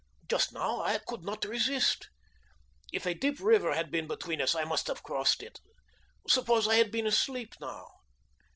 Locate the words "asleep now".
7.05-7.87